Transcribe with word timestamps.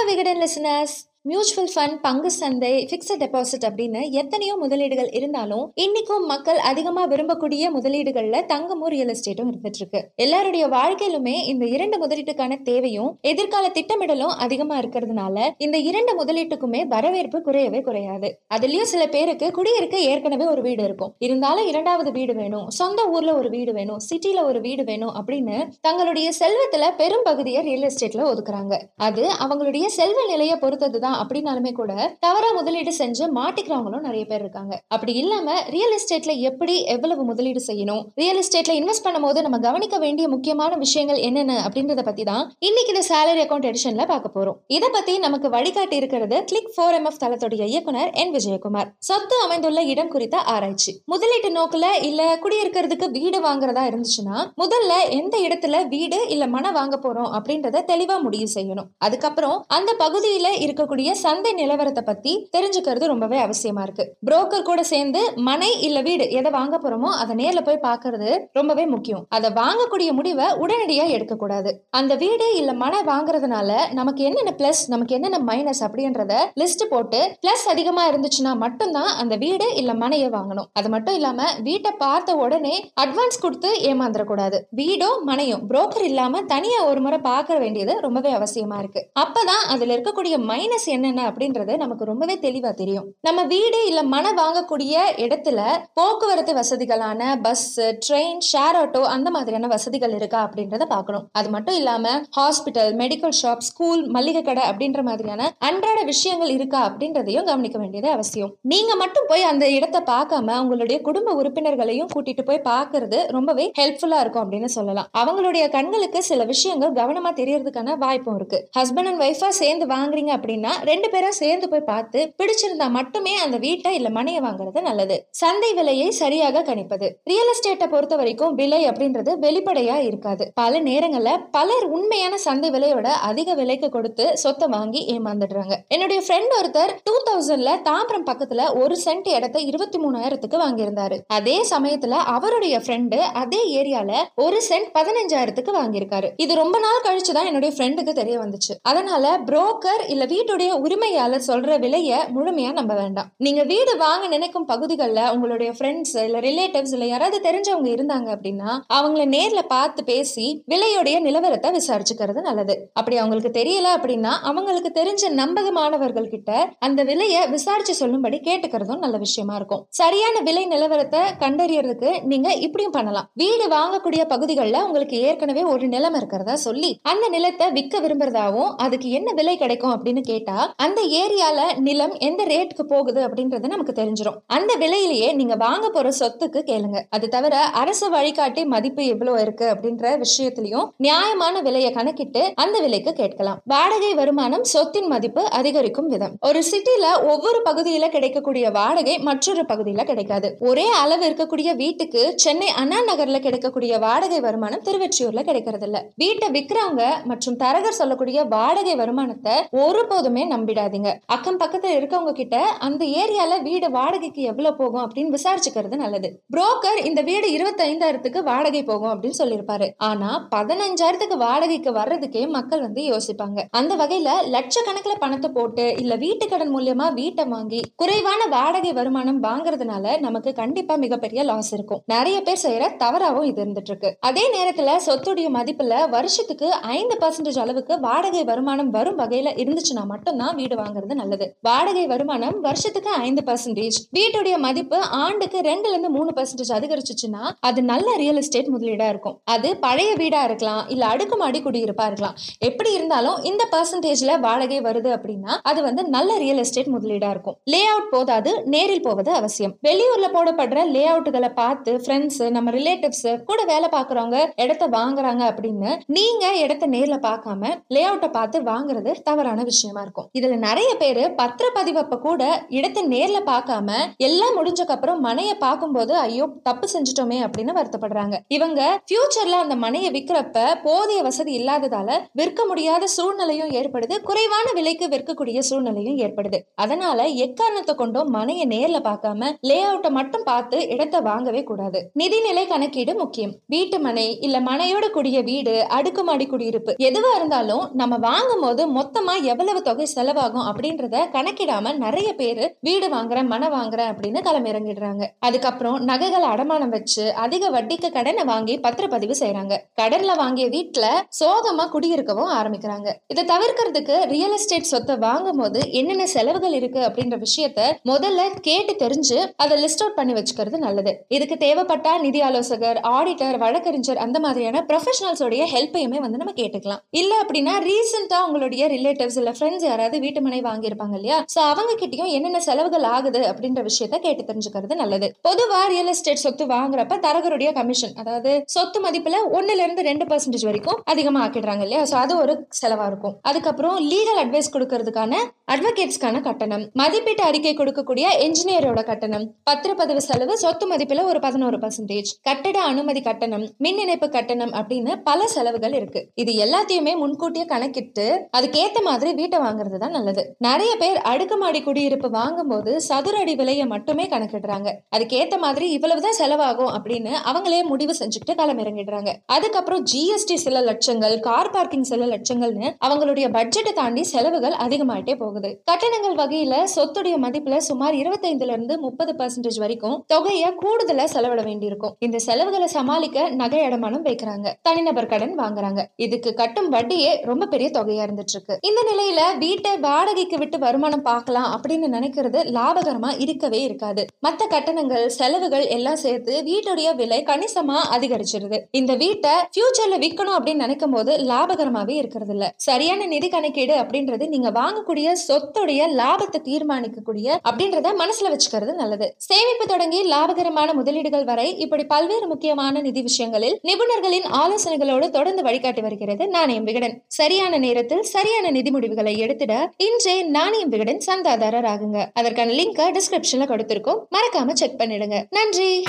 Hello, 0.00 0.16
vegan 0.16 0.40
listeners. 0.40 1.09
Mutual 1.22 1.70
fund 1.74 1.98
பங்கு 2.02 2.30
சந்தை 2.30 2.88
fixed 2.90 3.22
deposit 3.22 3.64
அப்படின்னு 3.68 4.10
எத்தனையோ 4.10 4.56
முதலீடுகள் 4.56 5.10
இருந்தாலும் 5.10 5.72
இன்னைக்கும் 5.80 6.26
மக்கள் 6.26 6.56
அதிகமா 6.56 7.08
விரும்பக்கூடிய 7.08 7.64
முதலீடுகள்ல 7.74 8.46
தங்கமும் 8.46 8.88
ரியல் 8.88 9.08
எஸ்டேட்டும் 9.08 9.50
இருந்துட்டு 9.50 9.80
இருக்கு 9.80 10.10
எல்லாருடைய 10.16 10.68
வாழ்க்கையிலுமே 10.68 11.34
இந்த 11.44 11.66
இரண்டு 11.66 12.06
முதலீட்டுக்கான 12.06 12.62
தேவையும் 12.62 13.18
எதிர்கால 13.20 13.68
திட்டமிடலும் 13.68 14.32
அதிகமா 14.44 14.78
இருக்கிறதுனால 14.78 15.50
இந்த 15.58 15.78
இரண்டு 15.78 16.24
முதலீட்டுக்குமே 16.24 16.86
வரவேற்பு 16.86 17.38
குறையவே 17.38 17.82
குறையாது. 17.82 18.38
அதுலயும் 18.54 18.90
சில 18.92 19.06
பேருக்கு 19.06 19.50
குடியிருக்க 19.50 19.98
ஏற்கனவே 19.98 20.46
ஒரு 20.46 20.62
வீடு 20.62 20.84
இருக்கும். 20.84 21.14
இருந்தாலும் 21.18 21.66
இரண்டாவது 21.66 22.12
வீடு 22.12 22.34
வேணும் 22.34 22.70
சொந்த 22.70 23.06
ஊர்ல 23.08 23.34
ஒரு 23.34 23.50
வீடு 23.50 23.72
வேணும் 23.72 24.00
சிட்டில 24.08 24.44
ஒரு 24.44 24.60
வீடு 24.60 24.84
வேணும் 24.84 25.14
அப்படின்னு 25.14 25.68
தங்களுடைய 25.80 26.30
செல்வத்துல 26.40 26.90
பெரும் 26.96 27.24
பகுதியை 27.24 27.62
ரியல் 27.62 27.90
எஸ்டேட்ல 27.90 28.26
ஒதுக்குறாங்க. 28.32 28.80
அது 28.96 29.28
அவங்களுடைய 29.44 29.86
செல்வ 29.86 30.26
நிலையை 30.26 30.56
பொறுத்ததுதான். 30.56 31.08
அப்படின்னாலுமே 31.22 31.72
கூட 31.72 31.92
தவறா 32.26 32.50
முதலீடு 32.58 32.92
செஞ்சு 32.98 33.24
மாட்டிக்கிறவங்களும் 33.38 34.06
நிறைய 34.06 34.24
பேர் 34.30 34.42
இருக்காங்க. 34.44 34.74
அப்படி 34.94 35.12
இல்லாம 35.22 35.56
ரியல் 35.74 35.94
எஸ்டேட்ல 35.98 36.32
எப்படி 36.48 36.74
எவ்வளவு 36.94 37.24
முதலீடு 37.24 37.62
செய்யணும்? 37.66 38.02
ரியல் 38.20 38.40
எஸ்டேட்ல 38.42 38.76
இன்வெஸ்ட் 38.80 39.06
பண்ணும்போது 39.06 39.40
நம்ம 39.46 39.58
கவனிக்க 39.58 39.98
வேண்டிய 39.98 40.28
முக்கியமான 40.28 40.76
விஷயங்கள் 40.84 41.20
என்னென்ன 41.28 41.56
அப்படின்றத 41.66 42.04
பத்தி 42.08 42.24
தான் 42.30 42.44
இன்னைக்கு 42.68 42.94
இந்த 42.94 43.04
சேலரி 43.10 43.42
அக்கௌண்ட் 43.44 43.68
எடிஷன்ல 43.70 44.06
பார்க்க 44.12 44.34
போறோம். 44.36 44.58
இதை 44.76 44.88
பத்தி 44.92 45.18
நமக்கு 45.18 45.50
வழிகாட்டி 45.56 45.96
இருக்கிறது 45.96 46.36
கிளிக் 46.44 46.72
ஃபோர் 46.76 46.96
எம் 46.98 47.08
எஃப் 47.10 47.20
தளத்துடைய 47.22 47.62
இயக்குனர் 47.72 48.10
என் 48.22 48.34
விஜயகுமார். 48.36 48.88
சொத்து 49.08 49.36
அமைந்துள்ள 49.44 49.82
இடம் 49.92 50.12
குறித்த 50.14 50.36
ஆராய்ச்சி. 50.54 50.92
முதலீட்டு 51.12 51.50
நோக்குல 51.58 51.86
இல்ல 52.08 52.38
குடியிருக்கிறதுக்கு 52.44 53.06
வீடு 53.18 53.38
வாங்குறதா 53.48 53.84
இருந்துச்சுன்னா 53.90 54.36
முதல்ல 54.62 54.92
எந்த 55.08 55.34
இடத்துல 55.46 55.88
வீடு 55.88 56.18
இல்ல 56.28 56.46
மன 56.56 56.72
வாங்க 56.78 56.96
போறோம் 56.96 57.30
அப்படின்றத 57.36 57.84
தெளிவா 57.92 58.16
முடிவு 58.26 58.48
செய்யணும். 58.54 58.88
அதுக்கப்புறம் 58.98 59.58
அந்த 59.76 59.90
பகுதியில 59.98 60.48
இருக்கக்கூடிய 60.64 60.99
சந்தை 61.22 61.52
நிலவரத்தை 61.60 62.02
பத்தி 62.04 62.32
தெரிஞ்சுக்கிறது 62.56 63.10
ரொம்பவே 63.12 63.38
அவசியமா 63.38 63.82
இருக்கு. 63.82 64.04
புரோக்கர் 64.26 64.68
கூட 64.70 64.82
சேர்ந்து 64.82 65.20
மனை 65.48 65.70
இல்ல 65.80 66.00
வீடு 66.00 66.30
எதை 66.30 66.52
வாங்க 66.58 66.76
போறோமோ 66.82 67.10
அதை 67.22 67.36
நேர்ல 67.40 67.60
போய் 67.64 67.84
பாக்குறது 67.88 68.30
ரொம்பவே 68.52 68.86
முக்கியம். 68.86 69.24
அதை 69.28 69.50
வாங்கக்கூடிய 69.50 70.10
முடிவை 70.12 70.46
உடனடியா 70.64 71.06
எடுக்கக்கூடாது. 71.16 71.72
அந்த 71.90 72.14
வீடு 72.14 72.48
இல்ல 72.56 72.72
மனை 72.72 73.00
வாங்குறதுனால 73.12 73.70
நமக்கு 73.92 74.24
என்னென்ன 74.24 74.54
பிளஸ் 74.58 74.82
நமக்கு 74.88 75.14
என்னென்ன 75.14 75.38
மைனஸ் 75.50 75.82
அப்படின்றத 75.86 76.34
லிஸ்ட் 76.60 76.84
போட்டு 76.90 77.20
பிளஸ் 77.44 77.66
அதிகமா 77.74 78.04
இருந்துச்சுன்னா 78.10 78.54
மட்டும்தான் 78.64 79.10
அந்த 79.22 79.36
வீடு 79.36 79.74
இல்ல 79.74 79.94
மனையை 79.94 80.28
வாங்கணும். 80.28 80.68
அது 80.72 80.88
மட்டும் 80.88 81.14
இல்லாம 81.14 81.48
வீட்டை 81.62 81.92
பார்த்த 82.04 82.36
உடனே 82.36 82.74
அட்வான்ஸ் 83.04 83.42
கொடுத்து 83.44 83.72
ஏமாந்துடக்கூடாது 83.90 84.58
வீடோ 84.80 85.10
மனையும் 85.30 85.62
புரோக்கர் 85.70 86.06
இல்லாம 86.10 86.42
தனியா 86.54 86.80
ஒரு 86.90 87.00
முறை 87.00 87.18
பார்க்க 87.18 87.58
வேண்டியது 87.58 87.94
ரொம்பவே 88.00 88.32
அவசியமா 88.38 88.78
இருக்கு. 88.82 89.00
அப்பதான் 89.22 89.64
அதுல 89.74 89.94
இருக்கக்கூடிய 89.96 90.34
மைனஸ் 90.50 90.88
என்னென்ன 90.96 91.26
அப்படின்றது 91.30 91.74
நமக்கு 91.82 92.04
ரொம்பவே 92.10 92.36
தெளிவா 92.44 92.72
தெரியும். 92.80 93.06
நம்ம 93.26 93.40
வீடு 93.54 93.78
இல்ல 93.90 94.02
மன 94.14 94.32
வாங்கக்கூடிய 94.40 94.94
இடத்துல 95.24 95.60
போக்குவரத்து 95.98 96.54
வசதிகளான 96.60 97.30
பஸ் 97.46 97.66
ட்ரெயின் 98.06 98.40
ஷேர் 98.50 98.78
ஆட்டோ 98.82 99.02
அந்த 99.16 99.28
மாதிரியான 99.36 99.70
வசதிகள் 99.74 100.14
இருக்கா 100.18 100.40
அப்படின்றத 100.46 100.86
பார்க்கணும். 100.94 101.26
அது 101.40 101.48
மட்டும் 101.54 101.78
இல்லாம 101.80 102.14
ஹாஸ்பிட்டல் 102.38 102.92
மெடிக்கல் 103.02 103.36
ஷாப் 103.42 103.66
ஸ்கூல் 103.68 104.02
மளிகை 104.16 104.42
கடை 104.42 104.64
அப்படின்ற 104.70 105.02
மாதிரியான 105.08 105.48
அன்றாட 105.68 105.98
விஷயங்கள் 106.12 106.52
இருக்கா 106.56 106.80
அப்படின்றதையும் 106.88 107.48
கவனிக்க 107.50 107.78
வேண்டியது 107.78 108.10
அவசியம். 108.16 108.52
நீங்க 108.72 108.92
மட்டும் 109.02 109.28
போய் 109.28 109.48
அந்த 109.52 109.64
இடத்தை 109.76 110.02
பார்க்காம 110.12 110.58
உங்களுடைய 110.62 110.98
குடும்ப 111.08 111.34
உறுப்பினர்களையும் 111.42 112.10
கூட்டிட்டு 112.14 112.44
போய் 112.48 112.66
பார்க்கறது 112.72 113.18
ரொம்பவே 113.36 113.66
ஹெல்ப்ஃபுல்லா 113.78 114.20
இருக்கும் 114.24 114.44
அப்படின்னு 114.44 114.70
சொல்லலாம். 114.76 115.08
அவங்களுடைய 115.22 115.64
கண்களுக்கு 115.76 116.22
சில 116.30 116.44
விஷயங்கள் 116.52 116.96
கவனமா 117.00 117.30
தெரியறதுக்கான 117.40 117.96
வாய்ப்பும் 118.04 118.38
இருக்கு. 118.38 118.58
ஹஸ்பண்ட் 118.78 119.08
அண்ட் 119.10 119.22
ஒய்ஃபா 119.26 119.48
சேர்ந்து 119.60 119.86
வாங்குறீங்க 119.94 120.32
அப்படின்னா 120.38 120.72
ரெண்டு 120.84 121.10
பேரும் 121.10 121.30
சேர்ந்து 121.30 121.68
போய் 121.68 121.80
பார்த்து 121.80 122.34
பிடிச்சிருந்தா 122.38 122.90
மட்டுமே 122.90 123.36
அந்த 123.36 123.56
வீட்டை 123.56 123.94
இல்ல 123.94 124.10
மனையை 124.10 124.42
வாங்குறது 124.42 124.80
நல்லது. 124.80 125.26
சந்தை 125.30 125.74
விலையை 125.74 126.10
சரியாக 126.10 126.62
கணிப்பது. 126.62 127.08
ரியல் 127.24 127.52
எஸ்டேட்டை 127.54 127.88
பொறுத்த 127.90 128.16
வரைக்கும் 128.16 128.54
விலை 128.54 128.88
அப்படின்றது 128.88 129.32
வெளிப்படையா 129.40 129.96
இருக்காது. 130.04 130.50
பல 130.54 130.80
நேரங்கள்ல 130.80 131.30
பலர் 131.50 131.84
உண்மையான 131.84 132.38
சந்தை 132.38 132.70
விலையோட 132.70 133.06
அதிக 133.06 133.54
விலைக்கு 133.54 133.88
கொடுத்து 133.88 134.36
சொத்தை 134.36 134.68
வாங்கி 134.68 135.18
ஏமாந்துடுறாங்க. 135.18 135.74
என்னுடைய 135.88 136.22
ஃப்ரெண்ட் 136.26 136.54
ஒருத்தர் 136.60 136.92
டூ 137.04 137.14
தௌசண்ட்ல 137.30 137.70
தாம்பரம் 137.88 138.28
பக்கத்துல 138.30 138.82
ஒரு 138.82 138.96
சென்ட் 139.04 139.28
இடத்தை 139.28 139.66
இருபத்தி 139.66 139.98
மூணாயிரத்துக்கு 139.98 140.56
வாங்கியிருந்தாரு. 140.64 141.18
அதே 141.26 141.64
சமயத்துல 141.70 142.10
அவருடைய 142.10 142.78
ஃப்ரெண்டு 142.78 143.18
அதே 143.18 143.82
ஏரியால 143.82 144.12
ஒரு 144.34 144.62
சென்ட் 144.68 144.90
பதினஞ்சாயிரத்துக்கு 144.98 145.72
வாங்கியிருக்காரு. 145.80 146.30
இது 146.36 146.54
ரொம்ப 146.54 146.78
நாள் 146.78 147.04
கழிச்சுதான் 147.04 147.46
என்னுடைய 147.46 147.74
ஃப்ரெண்டுக்கு 147.76 148.12
தெரிய 148.12 148.38
வந்துச்சு. 148.38 148.74
அதனால 148.82 149.38
புரோக்கர் 149.46 150.02
இல்ல 150.08 150.24
வீட்டுடைய 150.24 150.69
உரிமையாளர் 150.84 151.46
சொல்ற 151.46 151.78
விலைய 151.84 152.18
முழுமையா 152.34 152.72
நம்ப 152.72 152.94
வேண்டாம். 152.94 153.28
நீங்க 153.46 153.62
வீடு 153.62 153.96
வாங்க 153.96 154.26
நினைக்கும் 154.26 154.66
பகுதிகளில் 154.72 155.30
உங்களுடைய 155.34 155.70
ஃப்ரெண்ட்ஸ் 155.78 156.14
இல்ல 156.24 156.40
ரிலேட்டிவ்ஸ் 156.48 156.94
இல்ல 156.96 157.06
யாராவது 157.06 157.38
தெரிஞ்சவங்க 157.48 157.88
இருந்தாங்க 157.96 158.28
அப்படின்னா 158.36 158.70
அவங்கள 158.98 159.24
நேர்ல 159.36 159.62
பார்த்து 159.74 160.04
பேசி 160.04 160.46
விலையுடைய 160.72 161.16
நிலவரத்தை 161.26 161.70
விசாரிச்சுக்கிறது 161.78 162.42
நல்லது. 162.48 162.76
அப்படி 162.92 163.16
அவங்களுக்கு 163.16 163.52
தெரியல 163.60 163.88
அப்படின்னா 163.96 164.32
அவங்களுக்கு 164.50 164.92
தெரிஞ்ச 165.00 165.32
நம்பகமானவர்கள் 165.42 166.30
கிட்ட 166.34 166.50
அந்த 166.78 167.00
விலையை 167.10 167.40
விசாரிச்சு 167.56 167.94
சொல்லும்படி 168.02 168.40
கேட்டுக்கிறதும் 168.48 169.04
நல்ல 169.04 169.16
விஷயமா 169.16 169.56
இருக்கும். 169.56 169.84
சரியான 170.00 170.36
விலை 170.48 170.64
நிலவரத்தை 170.66 171.22
கண்டறியறதுக்கு 171.44 172.12
நீங்க 172.24 172.48
இப்படியும் 172.66 172.96
பண்ணலாம். 172.98 173.28
வீடு 173.34 173.66
வாங்கக்கூடிய 173.76 174.22
பகுதிகளில் 174.34 174.84
உங்களுக்கு 174.86 175.16
ஏற்கனவே 175.28 175.62
ஒரு 175.72 175.86
நிலம் 175.88 176.14
இருக்கிறதா 176.14 176.54
சொல்லி 176.66 176.90
அந்த 177.02 177.28
நிலத்தை 177.28 177.66
விற்க 177.78 177.98
விரும்புறதாவும் 178.00 178.72
அதுக்கு 178.84 179.10
என்ன 179.10 179.32
விலை 179.32 179.56
கிடைக்கும் 179.56 179.94
அப்படின்னு 179.94 180.22
கேட்டா 180.30 180.56
அந்த 180.76 181.00
ஏரியால 181.22 181.60
நிலம் 181.78 182.14
எந்த 182.28 182.44
ரேட்டுக்கு 182.44 182.84
போகுது 182.92 183.20
அப்படின்றது 183.26 183.72
நமக்கு 183.74 183.94
தெரிஞ்சிடும் 184.00 184.38
அந்த 184.46 184.72
விலையிலேயே 184.78 185.28
நீங்க 185.34 185.54
வாங்க 185.54 185.88
போற 185.88 186.08
சொத்துக்கு 186.20 186.62
கேளுங்க. 186.70 186.98
அது 187.10 187.28
தவிர 187.28 187.54
அரசு 187.82 188.10
வழிகாட்டி 188.10 188.64
மதிப்பு 188.64 189.04
எவ்வளவு 189.06 189.40
இருக்கு 189.40 189.66
அப்படின்ற 189.74 190.22
விஷயத்திலையும் 190.24 190.88
நியாயமான 190.96 191.60
விலையை 191.60 191.92
கணக்கிட்டு 191.92 192.52
அந்த 192.54 192.80
விலைக்கு 192.80 193.12
கேட்கலாம். 193.12 193.60
வாடகை 193.64 194.14
வருமானம் 194.14 194.64
சொத்தின் 194.64 195.06
மதிப்பு 195.06 195.44
அதிகரிக்கும் 195.50 196.08
விதம். 196.08 196.34
ஒரு 196.40 196.62
சிட்டில 196.70 197.06
ஒவ்வொரு 197.32 197.60
பகுதியில 197.68 198.08
கிடைக்கக்கூடிய 198.08 198.70
வாடகை 198.70 199.18
மற்றொரு 199.18 199.62
பகுதியில 199.62 200.04
கிடைக்காது. 200.04 200.56
ஒரே 200.60 200.86
அளவு 201.02 201.24
இருக்கக்கூடிய 201.28 201.70
வீட்டுக்கு 201.76 202.32
சென்னை 202.36 202.68
அண்ணா 202.68 202.98
நகர்ல 203.00 203.38
கிடைக்கக்கூடிய 203.40 203.98
வாடகை 203.98 204.40
வருமானம் 204.40 204.84
திருவெற்றியூர்ல 204.88 205.42
கிடைக்கிறது 205.42 205.86
இல்ல 205.86 205.98
வீட்டை 206.16 206.48
விற்கிறவங்க 206.56 207.04
மற்றும் 207.24 207.56
தரகர் 207.56 207.98
சொல்லக்கூடிய 208.00 208.38
வாடகை 208.54 208.94
வருமானத்தை 208.94 209.54
ஒருபோதுமே 209.84 210.44
நம்பிடாதீங்க. 210.54 211.10
அக்கம் 211.26 211.60
பக்கத்துல 211.60 211.94
இருக்கவங்க 211.98 212.32
கிட்ட 212.32 212.56
அந்த 212.86 213.04
ஏரியால 213.20 213.62
வீடு 213.62 213.90
வாடகைக்கு 213.90 214.42
எவ்வளவு 214.42 214.76
போகும் 214.76 215.02
அப்படின்னு 215.04 215.34
விசாரிச்சுக்கிறது 215.36 215.96
நல்லது. 215.96 216.28
புரோக்கர் 216.56 217.00
இந்த 217.04 217.20
வீடு 217.20 217.48
இருபத்தைந்தாயிரத்துக்கு 217.56 218.42
வாடகை 218.42 218.82
போகும் 218.82 219.12
அப்படின்னு 219.12 219.40
சொல்லியிருப்பாரு. 219.42 219.88
ஆனா 219.96 220.30
பதினஞ்சாயிரத்துக்கு 220.56 221.36
வாடகைக்கு 221.36 221.92
வர்றதுக்கே 221.92 222.48
மக்கள் 222.48 222.80
வந்து 222.80 223.02
யோசிப்பாங்க. 223.02 223.58
அந்த 223.70 223.92
வகையில 223.96 224.30
லட்சக்கணக்கில் 224.56 225.20
பணத்தை 225.20 225.50
போட்டு 225.54 225.86
இல்ல 225.98 226.14
வீட்டு 226.24 226.48
கடன் 226.48 226.74
மூலியமா 226.76 227.12
வீட்டை 227.12 227.44
வாங்கி 227.44 227.80
குறைவான 227.96 228.46
வாடகை 228.56 228.92
வருமானம் 228.92 229.42
வாங்குறதுனால 229.42 230.18
நமக்கு 230.18 230.52
கண்டிப்பா 230.52 230.94
மிகப்பெரிய 230.94 231.42
லாஸ் 231.42 231.72
இருக்கும். 231.72 232.02
நிறைய 232.06 232.40
பேர் 232.40 232.62
செய்யற 232.62 232.84
தவறாவும் 233.04 233.44
இது 233.44 233.64
இருந்துட்டு 233.64 233.90
இருக்கு 233.92 234.16
அதே 234.20 234.44
நேரத்துல 234.56 234.96
சொத்துடைய 235.06 235.48
மதிப்புல 235.56 236.08
வருஷத்துக்கு 236.08 236.68
ஐந்து 236.96 237.16
பர்சன்டேஜ் 237.20 237.58
அளவுக்கு 237.58 238.00
வாடகை 238.00 238.44
வருமானம் 238.44 238.90
வரும் 238.90 239.18
வகையில 239.18 239.48
இருந்துச்சுன்னா 239.62 240.04
மட்டும் 240.04 240.39
மட்டும்தான் 240.40 240.60
வீடு 240.60 240.76
வாங்குறது 240.82 241.14
நல்லது. 241.20 241.46
வாடகை 241.68 242.04
வருமானம் 242.12 242.58
வருஷத்துக்கு 242.66 243.10
ஐந்து 243.26 243.42
பர்சன்டேஜ் 243.48 243.98
வீட்டுடைய 244.18 244.54
மதிப்பு 244.66 244.98
ஆண்டுக்கு 245.24 245.58
ரெண்டுல 245.68 245.92
இருந்து 245.94 246.10
மூணு 246.16 246.30
பர்சன்டேஜ் 246.38 246.72
அதிகரிச்சுச்சுன்னா 246.78 247.42
அது 247.68 247.80
நல்ல 247.92 248.08
ரியல் 248.22 248.40
எஸ்டேட் 248.42 248.70
முதலீடா 248.74 249.08
இருக்கும். 249.12 249.36
அது 249.54 249.68
பழைய 249.84 250.10
வீடா 250.22 250.40
இருக்கலாம் 250.48 250.82
இல்ல 250.94 251.04
அடுக்குமாடி 251.12 251.60
குடியிருப்பா 251.66 252.06
இருக்கலாம். 252.10 252.36
எப்படி 252.68 252.90
இருந்தாலும் 252.98 253.38
இந்த 253.50 253.62
பர்சன்டேஜ்ல 253.74 254.38
வாடகை 254.46 254.78
வருது 254.88 255.10
அப்படின்னா 255.16 255.54
அது 255.70 255.80
வந்து 255.88 256.04
நல்ல 256.16 256.30
ரியல் 256.44 256.62
எஸ்டேட் 256.64 256.92
முதலீடா 256.96 257.30
இருக்கும். 257.34 257.58
லே 257.74 257.82
அவுட் 257.92 258.10
போதாது 258.14 258.50
நேரில் 258.74 259.06
போவது 259.08 259.30
அவசியம். 259.40 259.74
வெளியூர்ல 259.88 260.28
போடப்படுற 260.36 260.80
லே 260.96 261.04
அவுட்டுகளை 261.12 261.50
பார்த்து 261.60 261.92
ஃப்ரெண்ட்ஸ் 262.04 262.42
நம்ம 262.56 262.68
ரிலேட்டிவ்ஸ் 262.78 263.28
கூட 263.50 263.60
வேலை 263.72 263.90
பாக்குறவங்க 263.96 264.38
இடத்த 264.64 264.84
வாங்குறாங்க 264.98 265.42
அப்படின்னு 265.52 265.90
நீங்க 266.18 266.44
இடத்த 266.64 266.84
நேர்ல 266.96 267.18
பார்க்காம 267.28 267.72
லே 267.94 268.02
அவுட்டை 268.08 268.30
பார்த்து 268.38 268.58
வாங்குறது 268.72 269.10
தவறான 269.28 269.60
விஷயமா 269.70 270.00
இருக்கும். 270.06 270.19
இருக்கும். 270.20 270.38
இதுல 270.38 270.56
நிறைய 270.68 270.90
பேரு 271.02 271.22
பத்திரப்பதிவப்ப 271.40 272.18
கூட 272.26 272.42
இடத்தை 272.78 273.02
நேர்ல 273.14 273.38
பார்க்காம 273.50 273.88
எல்லாம் 274.28 274.56
முடிஞ்சக்கு 274.58 274.94
அப்புறம் 274.96 275.20
மனையை 275.28 275.54
பார்க்கும்போது 275.64 276.12
ஐயோ 276.26 276.46
தப்பு 276.68 276.86
செஞ்சுட்டோமே 276.94 277.38
அப்படின்னு 277.46 277.72
வருத்தப்படுறாங்க. 277.78 278.36
இவங்க 278.56 278.80
ஃபியூச்சர்ல 279.06 279.58
அந்த 279.64 279.76
மனையை 279.84 280.10
விற்கிறப்ப 280.16 280.58
போதிய 280.86 281.20
வசதி 281.28 281.52
இல்லாததால 281.60 282.08
விற்க 282.40 282.60
முடியாத 282.70 283.04
சூழ்நிலையும் 283.16 283.72
ஏற்படுது. 283.80 284.14
குறைவான 284.28 284.66
விலைக்கு 284.78 285.06
விற்கக்கூடிய 285.14 285.58
சூழ்நிலையும் 285.70 286.18
ஏற்படுது. 286.24 286.60
அதனால 286.84 287.18
எக்காரணத்தை 287.46 287.94
கொண்டும் 287.94 288.30
மனையை 288.38 288.66
நேர்ல 288.74 288.98
பார்க்காம 289.08 289.50
லே 289.68 289.78
அவுட்டை 289.88 290.10
மட்டும் 290.18 290.46
பார்த்து 290.50 290.76
இடத்தை 290.94 291.20
வாங்கவே 291.30 291.62
கூடாது. 291.70 291.98
நிதிநிலை 292.20 292.64
கணக்கீடு 292.72 293.12
முக்கியம். 293.22 293.54
வீட்டு 293.74 293.96
மனை 294.06 294.26
இல்ல 294.46 294.56
மனையோட 294.70 295.04
கூடிய 295.10 295.38
வீடு 295.50 295.74
அடுக்குமாடி 295.98 296.46
குடியிருப்பு 296.46 296.92
எதுவா 297.08 297.32
இருந்தாலும் 297.38 297.84
நம்ம 298.00 298.14
வாங்கும் 298.28 298.64
போது 298.64 298.82
மொத்தமா 298.98 299.34
எவ்வளவு 299.52 299.80
தொகை 299.88 300.06
செலவாகும் 300.14 300.66
அப்படின்றத 300.70 301.24
கணக்கிடாம 301.36 301.94
நிறைய 302.04 302.28
பேரு 302.40 302.64
வீடு 302.88 303.06
வாங்குறேன் 303.14 303.50
மனை 303.52 303.68
வாங்குறேன் 303.76 304.10
அப்படின்னு 304.12 304.40
களமிறங்கிடுறாங்க. 304.48 305.24
அதுக்கப்புறம் 305.46 305.98
நகைகளை 306.10 306.48
அடமானம் 306.48 306.94
வச்சு 306.96 307.24
அதிக 307.44 307.70
வட்டிக்கு 307.76 308.10
கடனை 308.18 308.44
வாங்கி 308.44 308.76
பத்திரப்பதிவு 308.86 309.34
செய்யறாங்க 309.42 309.76
கடன்ல 310.00 310.34
வாங்கிய 310.42 310.66
வீட்டுல 310.76 311.06
சோகமா 311.40 311.86
குடியிருக்கவும் 311.94 312.52
ஆரம்பிக்கிறாங்க. 312.58 313.08
இதை 313.32 313.44
தவிர்க்கிறதுக்கு 313.52 314.16
ரியல் 314.34 314.56
எஸ்டேட் 314.58 314.90
சொத்தை 314.92 315.16
வாங்கும் 315.26 315.60
போது 315.62 315.80
என்னென்ன 316.00 316.26
செலவுகள் 316.34 316.74
இருக்கு 316.80 317.00
அப்படின்ற 317.08 317.38
விஷயத்த 317.46 317.80
முதல்ல 318.10 318.48
கேட்டு 318.68 318.92
தெரிஞ்சு 319.04 319.38
அதை 319.62 319.74
லிஸ்ட் 319.84 320.02
அவுட் 320.04 320.18
பண்ணி 320.18 320.32
வச்சுக்கிறது 320.38 320.78
நல்லது. 320.86 321.12
இதுக்கு 321.36 321.56
தேவைப்பட்டா 321.64 322.12
நிதி 322.26 322.40
ஆலோசகர் 322.48 323.00
ஆடிட்டர் 323.16 323.58
வழக்கறிஞர் 323.64 324.22
அந்த 324.24 324.38
மாதிரியான 324.44 324.84
ப்ரொஃபஷனல்ஸோடைய 324.90 325.62
ஹெல்ப்பையுமே 325.74 326.18
வந்து 326.24 326.40
நம்ம 326.42 326.54
கேட்டுக்கலாம். 326.60 327.02
இல்ல 327.20 327.32
அப்படின்னா 327.42 327.74
ரீசெண்டா 327.88 328.38
உங்களுடைய 328.46 328.82
ரிலேட்டிவ்ஸ் 328.94 329.38
இல்ல 329.40 329.50
ஃப்ரெண்ட்ஸ் 329.50 329.86
யாராவது 329.88 329.99
வீட்டு 330.24 330.40
மனை 330.46 330.60
வாங்கியிருப்பாங்க 330.68 331.14
இல்லையா? 331.18 331.38
சோ 331.54 331.58
அவங்க 331.72 331.92
கிட்டயும் 332.00 332.32
என்னென்ன 332.36 332.60
செலவுகள் 332.68 333.06
ஆகுது 333.14 333.40
அப்படின்ற 333.50 333.82
விஷயத்த 333.88 334.18
கேட்டு 334.26 334.44
தெரிஞ்சுக்கிறது 334.50 334.96
நல்லது. 335.02 335.28
பொதுவா 335.48 335.80
ரியல் 335.92 336.10
எஸ்டேட் 336.12 336.42
சொத்து 336.44 336.66
வாங்குறப்ப 336.74 337.18
தரகருடைய 337.26 337.72
கமிஷன் 337.78 338.14
அதாவது 338.22 338.52
சொத்து 338.74 339.00
மதிப்புல 339.06 339.42
ஒன்னுல 339.58 339.84
இருந்து 339.86 340.04
ரெண்டு 340.10 340.24
பர்சன்டேஜ் 340.30 340.66
வரைக்கும் 340.68 341.00
அதிகமா 341.14 341.40
ஆக்கிடுறாங்க 341.46 341.84
இல்லையா? 341.86 342.02
சோ 342.12 342.16
அது 342.24 342.36
ஒரு 342.42 342.54
செலவா 342.80 343.06
இருக்கும். 343.12 343.36
அதுக்கப்புறம் 343.50 343.96
லீகல் 344.12 344.40
அட்வைஸ் 344.44 344.72
கொடுக்கறதுக்கான 344.76 345.34
அட்வொகேட்ஸ்க்கான 345.74 346.40
கட்டணம் 346.48 346.84
மதிப்பீட்டு 347.00 347.42
அறிக்கை 347.48 347.74
கொடுக்கக்கூடிய 347.76 348.26
என்ஜினியரோட 348.46 349.00
கட்டணம் 349.10 349.46
பத்திரப்பதிவு 349.70 350.22
செலவு 350.28 350.54
சொத்து 350.58 350.86
மதிப்புல 350.92 351.24
ஒரு 351.30 351.38
பதினோரு 351.46 351.78
பர்சன்டேஜ் 351.84 352.30
கட்டட 352.48 352.78
அனுமதி 352.90 353.20
கட்டணம் 353.28 353.66
மின் 353.84 354.00
இணைப்பு 354.04 354.28
கட்டணம் 354.36 354.72
அப்படின்னு 354.80 355.12
பல 355.28 355.46
செலவுகள் 355.54 355.94
இருக்கு. 355.98 356.20
இது 356.34 356.52
எல்லாத்தையுமே 356.64 357.12
முன்கூட்டியே 357.22 357.64
கணக்கிட்டு 357.64 358.26
அதுக்கேத்த 358.58 358.98
மாதிரி 359.08 359.30
வீட்டை 359.40 359.58
வாங்குறது 359.58 359.89
தான் 359.98 360.10
நல்லது. 360.10 360.54
நிறைய 360.58 360.96
பேர் 360.96 361.16
அடுக்குமாடி 361.16 361.82
குடியிருப்பு 361.82 362.30
வாங்கும்போது 362.30 363.00
சதுர 363.00 363.38
அடி 363.38 363.54
விலையை 363.54 363.86
மட்டுமே 363.86 364.26
கணக்கிடுறாங்க. 364.26 364.92
அதுக்கேத்த 365.16 365.58
மாதிரி 365.58 365.90
இவ்வளவுதான் 365.90 366.38
செலவாகும் 366.38 366.92
அப்படின்னு 366.96 367.30
அவங்களே 367.52 367.82
முடிவு 367.82 368.14
செஞ்சுட்டு 368.18 368.54
களமிறங்கிடுறாங்க. 368.54 369.32
அதுக்கப்புறம் 369.46 370.04
ஜிஎஸ்டி 370.04 370.54
சில 370.54 370.80
லட்சங்கள் 370.80 371.40
கார் 371.40 371.70
பார்க்கிங் 371.70 372.02
சில 372.02 372.24
லட்சங்கள்னு 372.24 372.94
அவங்களுடைய 373.06 373.48
பட்ஜெட்டை 373.50 373.92
தாண்டி 373.94 374.22
செலவுகள் 374.22 374.72
அதிகமாயிட்டே 374.72 375.36
போகுது. 375.36 375.82
கட்டணங்கள் 375.84 376.34
வகையில 376.34 376.84
சொத்துடைய 376.96 377.34
மதிப்புல 377.42 377.76
சுமார் 377.76 378.14
இருபத்தைந்துல 378.14 378.72
இருந்து 378.72 378.98
முப்பது 378.98 379.32
பர்சன்டேஜ் 379.32 379.78
வரைக்கும் 379.78 380.24
தொகையை 380.26 380.74
கூடுதலா 380.82 381.24
செலவிட 381.24 381.62
வேண்டியிருக்கும். 381.62 382.16
இந்த 382.18 382.38
செலவுகளை 382.38 382.86
சமாளிக்க 382.86 383.48
நகை 383.50 383.80
அடமானம் 383.80 384.24
வைக்கிறாங்க. 384.24 384.72
தனிநபர் 384.82 385.26
கடன் 385.26 385.58
வாங்குறாங்க. 385.58 386.04
இதுக்கு 386.16 386.54
கட்டும் 386.54 386.92
வட்டியே 386.92 387.44
ரொம்ப 387.44 387.66
பெரிய 387.66 387.90
தொகையா 387.90 388.28
இருந்துட்டு 388.28 388.54
இருக்கு. 388.54 388.78
இந்த 388.82 389.06
நிலையில 389.12 389.58
வீட்டை 389.80 390.00
வாடகைக்கு 390.08 390.56
விட்டு 390.60 390.78
வருமானம் 390.78 391.22
பார்க்கலாம் 391.26 391.68
அப்படின்னு 391.74 392.06
நினைக்கிறது 392.14 392.58
லாபகரமா 392.76 393.28
இருக்கவே 393.44 393.78
இருக்காது. 393.86 394.22
மத்த 394.46 394.62
கட்டணங்கள் 394.72 395.24
செலவுகள் 395.36 395.84
எல்லாம் 395.96 396.18
சேர்த்து 396.22 396.52
வீட்டுடைய 396.66 397.08
விலை 397.20 397.38
கணிசமா 397.50 397.98
அதிகரிச்சிருது. 398.16 398.78
இந்த 399.00 399.12
வீட்டை 399.22 399.52
ஃபியூச்சர்ல 399.74 400.16
விற்கணும் 400.24 400.56
அப்படின்னு 400.56 400.84
நினைக்கும் 400.84 401.14
போது 401.14 401.34
லாபகரமாவே 401.52 402.16
இருக்கிறது 402.22 402.52
இல்ல 402.56 402.66
சரியான 402.86 403.28
நிதி 403.32 403.48
கணக்கீடு 403.54 403.94
அப்படின்றது 404.02 404.48
நீங்க 404.54 404.72
வாங்கக்கூடிய 404.80 405.32
சொத்துடைய 405.46 406.10
லாபத்தை 406.20 406.60
தீர்மானிக்கக்கூடிய 406.68 407.56
அப்படின்றத 407.70 408.12
மனசுல 408.22 408.52
வச்சுக்கிறது 408.54 408.94
நல்லது. 409.00 409.28
சேமிப்பு 409.48 409.86
தொடங்கி 409.94 410.20
லாபகரமான 410.34 410.88
முதலீடுகள் 411.00 411.48
வரை 411.52 411.68
இப்படி 411.86 412.06
பல்வேறு 412.12 412.48
முக்கியமான 412.52 413.04
நிதி 413.08 413.24
விஷயங்களில் 413.30 413.78
நிபுணர்களின் 413.90 414.50
ஆலோசனைகளோடு 414.62 415.28
தொடர்ந்து 415.38 415.64
வழிகாட்டி 415.70 416.04
வருகிறது 416.08 416.42
நான் 416.58 416.76
விகடன். 416.90 417.16
சரியான 417.40 417.74
நேரத்தில் 417.88 418.24
சரியான 418.36 418.68
நிதி 418.78 418.90
முடிவுகளை 418.90 419.34
எடுத்திட 419.70 419.94
இன்றே 419.96 420.42
நாணயம் 420.42 420.88
விகடன் 420.88 421.22
சந்தாதாரர் 421.26 421.88
ஆகுங்க 421.94 422.26
அதற்கான 422.34 422.72
லிங்க் 422.72 423.00
டிஸ்கிரிப்ஷன்ல 423.16 423.66
கொடுத்திருக்கோம். 423.72 424.22
மறக்காம 424.36 424.72
செக் 424.72 424.98
பண்ணிடுங்க. 424.98 425.38
நன்றி. 425.50 426.02